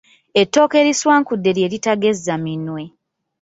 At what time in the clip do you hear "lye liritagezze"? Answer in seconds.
1.55-2.35